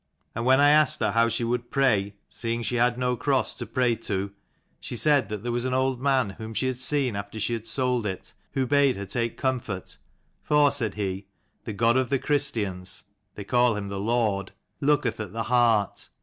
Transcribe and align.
And 0.33 0.45
when 0.45 0.59
I 0.59 0.71
asked 0.71 0.99
her 1.01 1.11
how 1.11 1.29
she 1.29 1.43
would 1.43 1.69
pray, 1.69 2.15
seeing 2.27 2.63
she 2.63 2.77
had 2.77 2.97
no 2.97 3.15
cross 3.15 3.53
to 3.53 3.67
pray 3.67 3.93
to, 3.97 4.31
she 4.79 4.95
said 4.95 5.29
that 5.29 5.43
there 5.43 5.51
was 5.51 5.63
an 5.63 5.75
old 5.75 6.01
man 6.01 6.31
whom 6.39 6.55
she 6.55 6.65
had 6.65 6.77
seen 6.77 7.15
after 7.15 7.39
she 7.39 7.53
had 7.53 7.67
sold 7.67 8.07
it, 8.07 8.33
who 8.53 8.65
bade 8.65 8.95
her 8.95 9.05
take 9.05 9.37
comfort, 9.37 9.99
for, 10.41 10.71
said 10.71 10.95
he, 10.95 11.27
the 11.65 11.73
God 11.73 11.97
of 11.97 12.09
the 12.09 12.17
Christians, 12.17 13.03
they 13.35 13.43
call 13.43 13.75
him 13.75 13.89
the 13.89 13.99
Lord, 13.99 14.53
looketh 14.81 15.19
at 15.19 15.33
the 15.33 15.43
heart. 15.43 16.09